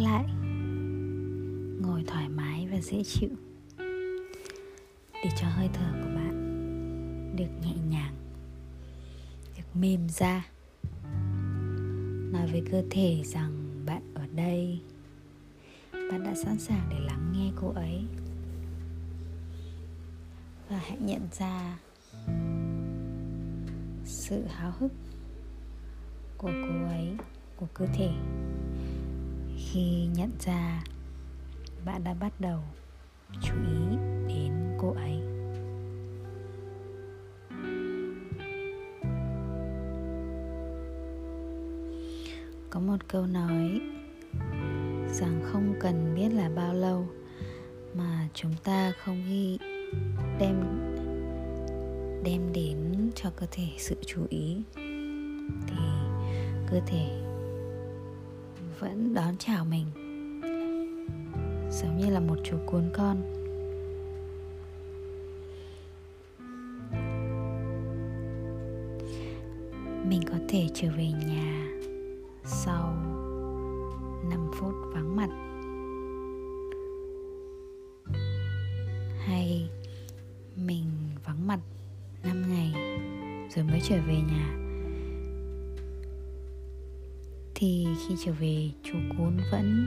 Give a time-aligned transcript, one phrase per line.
[0.00, 0.24] lại.
[1.80, 3.30] Ngồi thoải mái và dễ chịu.
[5.12, 6.56] Để cho hơi thở của bạn
[7.36, 8.14] được nhẹ nhàng,
[9.56, 10.46] được mềm ra.
[12.32, 14.80] Nói với cơ thể rằng bạn ở đây.
[15.92, 18.04] Bạn đã sẵn sàng để lắng nghe cô ấy.
[20.68, 21.78] Và hãy nhận ra
[24.04, 24.92] sự háo hức
[26.38, 27.16] của cô ấy,
[27.56, 28.10] của cơ thể
[29.72, 30.82] khi nhận ra
[31.84, 32.60] bạn đã bắt đầu
[33.42, 33.96] chú ý
[34.28, 35.20] đến cô ấy.
[42.70, 43.80] Có một câu nói
[45.12, 47.06] rằng không cần biết là bao lâu
[47.94, 49.58] mà chúng ta không ghi
[50.38, 50.56] đem
[52.24, 54.62] đem đến cho cơ thể sự chú ý.
[55.66, 55.84] Thì
[56.70, 57.29] cơ thể
[58.80, 59.86] vẫn đón chào mình.
[61.70, 63.22] Giống như là một chú cuốn con.
[70.08, 71.68] Mình có thể trở về nhà
[72.44, 72.92] sau
[74.30, 75.28] 5 phút vắng mặt.
[79.26, 79.70] Hay
[80.56, 80.86] mình
[81.24, 81.60] vắng mặt
[82.24, 82.72] 5 ngày
[83.54, 84.59] rồi mới trở về nhà
[87.60, 89.86] thì khi trở về chú cún vẫn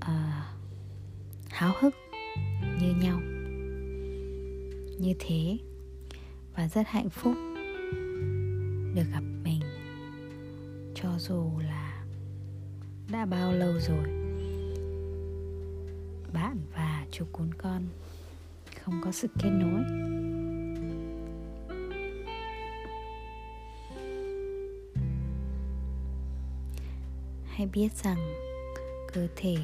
[0.00, 0.44] à,
[1.48, 1.94] háo hức
[2.80, 3.20] như nhau
[4.98, 5.58] như thế
[6.54, 7.34] và rất hạnh phúc
[8.94, 9.60] được gặp mình.
[10.94, 12.04] Cho dù là
[13.12, 14.08] đã bao lâu rồi
[16.32, 17.82] bạn và chú cún con
[18.84, 20.17] không có sự kết nối.
[27.58, 28.16] Hãy biết rằng
[29.12, 29.56] cơ thể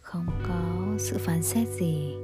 [0.00, 2.14] không có sự phán xét gì.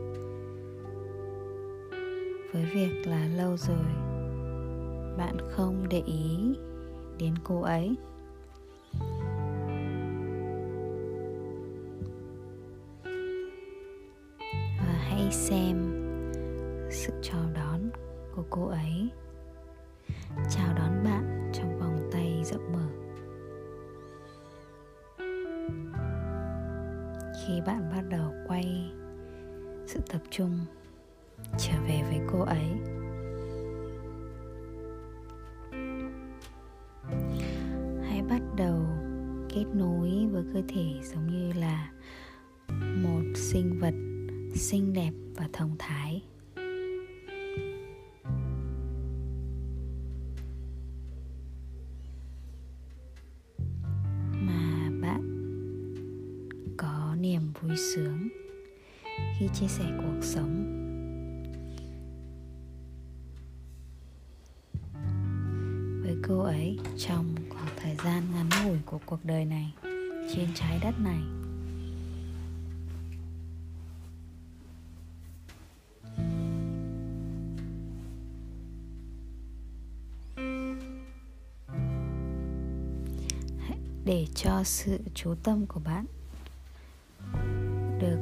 [2.52, 3.84] Với việc là lâu rồi,
[5.18, 6.54] bạn không để ý
[7.18, 7.94] đến cô ấy.
[14.78, 15.76] Và hãy xem
[16.90, 17.90] sự chào đón
[18.36, 19.08] của cô ấy.
[27.50, 28.92] Khi bạn bắt đầu quay
[29.86, 30.58] sự tập trung
[31.58, 32.68] trở về với cô ấy.
[38.02, 38.82] Hãy bắt đầu
[39.48, 41.92] kết nối với cơ thể giống như là
[42.78, 43.94] một sinh vật
[44.54, 46.22] xinh đẹp và thông thái.
[57.30, 58.28] Niềm vui sướng
[59.38, 60.64] khi chia sẻ cuộc sống.
[66.02, 69.74] Với cô ấy, trong khoảng thời gian ngắn ngủi của cuộc đời này,
[70.34, 71.20] trên trái đất này
[84.04, 86.06] để cho sự chú tâm của bạn
[88.00, 88.18] được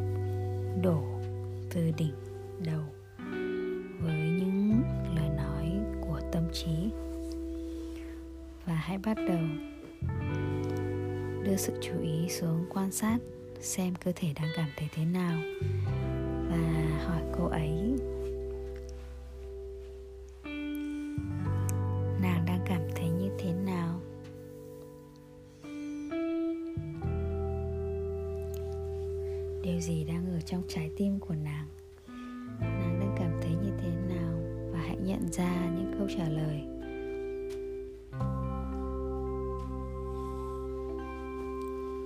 [0.83, 1.03] đổ
[1.71, 2.15] từ đỉnh
[2.65, 2.83] đầu
[4.01, 4.83] với những
[5.17, 6.91] lời nói của tâm trí.
[8.67, 9.41] Và hãy bắt đầu
[11.45, 13.19] đưa sự chú ý xuống quan sát
[13.61, 15.39] xem cơ thể đang cảm thấy thế nào
[16.51, 17.97] và hỏi cô ấy
[29.69, 31.69] điều gì đang ở trong trái tim của nàng?
[32.61, 34.33] Nàng đang cảm thấy như thế nào?
[34.73, 36.63] Và hãy nhận ra những câu trả lời.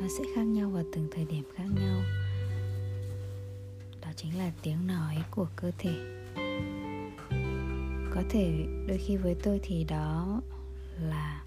[0.01, 2.01] Nó sẽ khác nhau vào từng thời điểm khác nhau.
[4.01, 5.95] Đó chính là tiếng nói của cơ thể.
[8.15, 10.41] Có thể đôi khi với tôi thì đó
[11.01, 11.45] là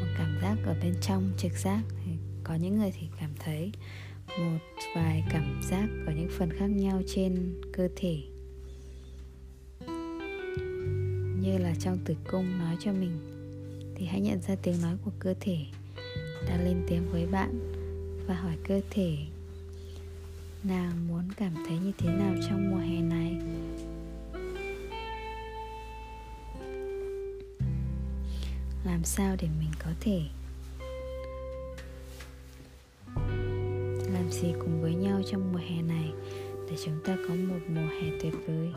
[0.00, 1.82] một cảm giác ở bên trong, trực giác.
[2.04, 2.12] Thì
[2.44, 3.72] có những người thì cảm thấy
[4.38, 4.58] một
[4.94, 8.16] vài cảm giác ở những phần khác nhau trên cơ thể.
[11.40, 13.18] Như là trong tử cung nói cho mình,
[13.96, 15.58] thì hãy nhận ra tiếng nói của cơ thể
[16.48, 17.58] đang lên tiếng với bạn
[18.26, 19.16] và hỏi cơ thể,
[20.62, 23.36] nàng muốn cảm thấy như thế nào trong mùa hè này?
[28.84, 30.22] Làm sao để mình có thể
[34.32, 36.12] gì cùng với nhau trong mùa hè này
[36.70, 38.72] để chúng ta có một mùa hè tuyệt vời.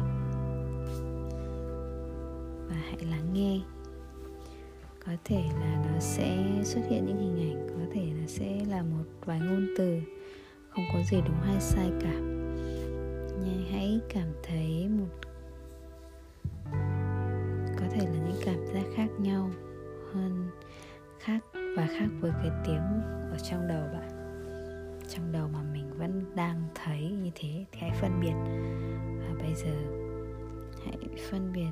[2.69, 3.59] Và hãy lắng nghe.
[5.05, 8.81] Có thể là nó sẽ xuất hiện những hình ảnh, có thể là sẽ là
[8.81, 9.99] một vài ngôn từ,
[10.69, 12.13] không có gì đúng hay sai cả.
[13.45, 15.19] Nhưng hãy cảm thấy một,
[17.79, 19.49] có thể là những cảm giác khác nhau
[20.13, 20.47] hơn,
[21.19, 23.01] khác và khác với cái tiếng
[23.31, 23.84] ở trong đầu
[25.15, 28.33] trong đầu mà mình vẫn đang thấy như thế thì hãy phân biệt.
[29.19, 29.75] Và bây giờ
[30.85, 30.97] hãy
[31.31, 31.71] phân biệt.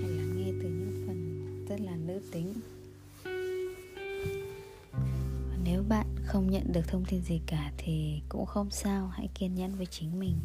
[0.00, 2.52] Hãy lắng nghe từ những phần rất là nữ tính.
[5.64, 9.54] Nếu bạn không nhận được thông tin gì cả thì cũng không sao, hãy kiên
[9.54, 10.36] nhẫn với chính mình.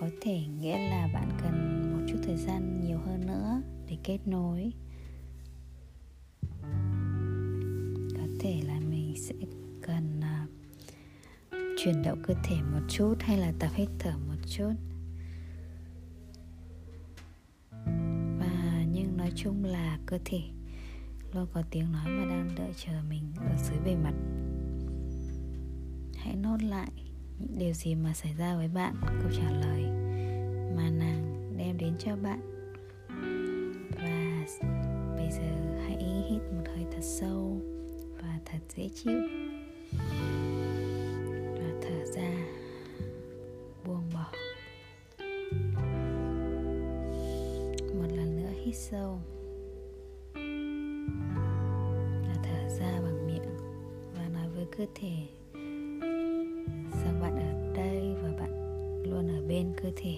[0.00, 4.18] Có thể nghĩa là bạn cần một chút thời gian nhiều hơn nữa để kết
[4.26, 4.72] nối.
[8.16, 9.34] Có thể là mình sẽ
[9.82, 10.50] cần uh,
[11.78, 14.72] chuyển động cơ thể một chút hay là tập hít thở một chút.
[18.38, 20.40] Và nhưng nói chung là cơ thể
[21.34, 24.14] luôn có tiếng nói mà đang đợi chờ mình ở dưới bề mặt.
[26.16, 27.07] Hãy nốt lại
[27.38, 28.94] những điều gì mà xảy ra với bạn?
[29.02, 29.82] Câu trả lời
[30.76, 32.40] mà nàng đem đến cho bạn.
[33.96, 34.44] Và
[35.16, 35.96] bây giờ hãy
[36.30, 37.60] hít một hơi thật sâu
[38.22, 39.20] và thật dễ chịu.
[41.52, 42.30] Và thở ra,
[43.86, 44.32] buông bỏ.
[47.94, 49.20] Một lần nữa hít sâu.
[52.22, 53.56] Và thở ra bằng miệng.
[54.14, 55.26] Và nói với cơ thể
[59.58, 60.16] bên cơ thể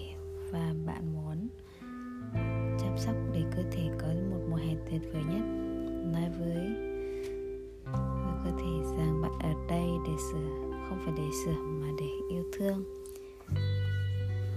[0.51, 1.47] và bạn muốn
[2.79, 5.41] chăm sóc để cơ thể có một mùa hè tuyệt vời nhất.
[6.13, 6.55] Nói với
[8.23, 10.49] với cơ thể rằng bạn ở đây để sửa,
[10.89, 12.83] không phải để sửa mà để yêu thương.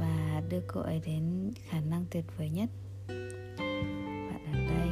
[0.00, 2.70] Và đưa cô ấy đến khả năng tuyệt vời nhất.
[4.28, 4.88] Bạn ở đây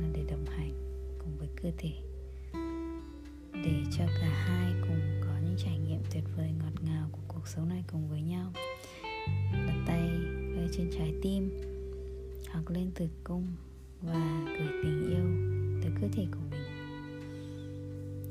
[0.00, 0.72] là để đồng hành
[1.18, 1.92] cùng với cơ thể,
[3.52, 4.27] để cho cả
[7.48, 8.52] cuộc sống này cùng với nhau.
[9.52, 10.00] Đặt tay
[10.56, 11.50] lên trên trái tim,
[12.52, 13.46] hoặc lên tử cung
[14.02, 15.24] và gửi tình yêu
[15.82, 16.60] tới cơ thể của mình.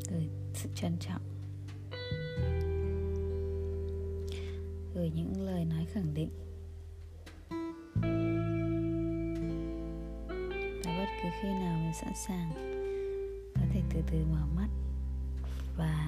[0.09, 1.21] Gửi sự trân trọng.
[4.95, 6.29] Gửi những lời nói khẳng định.
[10.83, 12.51] Và bất cứ khi nào mình sẵn sàng,
[13.55, 14.69] có thể từ từ mở mắt
[15.77, 16.06] và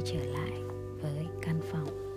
[0.00, 0.52] quay trở lại
[1.02, 2.09] với căn phòng.